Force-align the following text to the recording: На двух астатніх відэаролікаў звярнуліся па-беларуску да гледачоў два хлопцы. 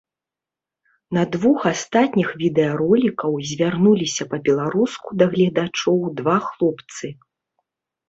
На 1.17 1.23
двух 1.35 1.59
астатніх 1.71 2.29
відэаролікаў 2.41 3.31
звярнуліся 3.51 4.23
па-беларуску 4.35 5.07
да 5.23 5.31
гледачоў 5.37 5.99
два 6.19 6.37
хлопцы. 6.51 7.07